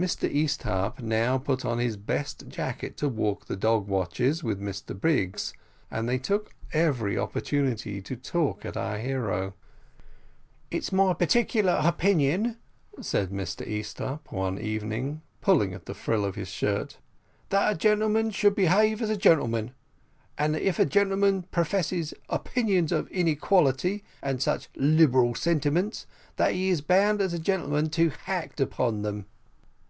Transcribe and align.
Mr 0.00 0.32
Easthupp 0.32 1.00
now 1.00 1.36
put 1.38 1.64
on 1.64 1.80
his 1.80 1.96
best 1.96 2.46
jacket 2.46 2.96
to 2.96 3.08
walk 3.08 3.46
the 3.46 3.56
dog 3.56 3.88
watches 3.88 4.44
with 4.44 4.60
Mr 4.60 4.94
Biggs, 5.00 5.52
and 5.90 6.08
they 6.08 6.18
took 6.18 6.54
every 6.72 7.18
opportunity 7.18 8.00
to 8.00 8.14
talk 8.14 8.64
at 8.64 8.76
our 8.76 8.96
hero. 8.96 9.54
"It's 10.70 10.92
my 10.92 11.14
peculiar 11.14 11.78
hopinion," 11.80 12.58
said 13.00 13.30
Mr 13.30 13.66
Easthupp, 13.66 14.30
one 14.30 14.56
evening, 14.60 15.20
pulling 15.40 15.74
at 15.74 15.86
the 15.86 15.94
frill 15.94 16.24
of 16.24 16.36
his 16.36 16.46
shirt, 16.46 16.98
"that 17.48 17.72
a 17.72 17.76
gentleman 17.76 18.30
should 18.30 18.54
behave 18.54 19.02
as 19.02 19.10
a 19.10 19.16
gentleman, 19.16 19.72
and 20.38 20.54
that 20.54 20.62
if 20.62 20.78
a 20.78 20.86
gentleman 20.86 21.42
professes 21.50 22.14
hopinions 22.30 22.92
of 22.92 23.08
hequality 23.08 24.04
and 24.22 24.40
such 24.40 24.68
liberal 24.76 25.34
sentiments, 25.34 26.06
that 26.36 26.52
he 26.54 26.68
is 26.68 26.82
bound 26.82 27.20
as 27.20 27.32
a 27.32 27.38
gentlemen 27.40 27.90
to 27.90 28.10
hact 28.10 28.60
up 28.60 28.76
to 28.76 28.92
them." 28.92 29.26